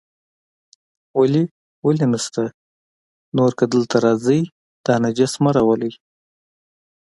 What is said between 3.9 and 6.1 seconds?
راځئ، دا نجس مه راولئ.